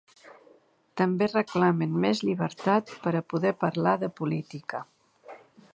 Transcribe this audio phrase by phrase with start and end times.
[1.01, 4.83] També reclamen més llibertat per a poder parlar de política.